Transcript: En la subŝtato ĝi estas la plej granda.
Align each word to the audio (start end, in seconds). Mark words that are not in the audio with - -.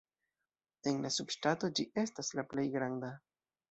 En 0.93 0.97
la 1.03 1.13
subŝtato 1.17 1.71
ĝi 1.81 1.87
estas 2.07 2.35
la 2.39 2.49
plej 2.53 2.69
granda. 2.79 3.17